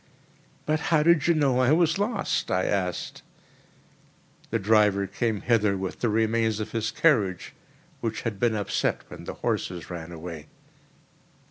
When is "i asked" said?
2.49-3.21